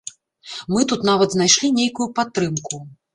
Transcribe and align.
Мы 0.75 0.85
тут 0.91 1.03
нават 1.09 1.29
знайшлі 1.35 1.69
нейкую 1.79 2.07
падтрымку. 2.21 2.81